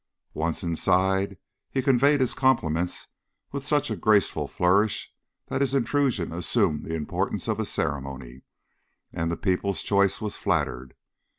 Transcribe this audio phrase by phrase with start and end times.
[0.33, 1.37] Once inside,
[1.69, 3.07] he conveyed his compliments
[3.51, 5.13] with such a graceful flourish
[5.45, 8.41] that his intrusion assumed the importance of a ceremony
[9.13, 10.95] and the People's Choice was flattered.